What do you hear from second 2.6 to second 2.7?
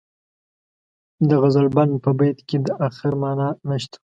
د